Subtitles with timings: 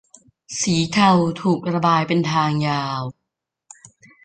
[0.59, 3.01] สีเทาถูกระบายเป็นทางยาว